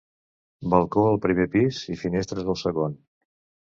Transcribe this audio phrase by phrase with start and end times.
[0.75, 3.03] Balcó al primer pis i finestres al segon.